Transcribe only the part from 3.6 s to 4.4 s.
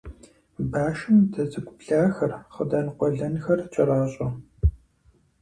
кӀэращӀэ.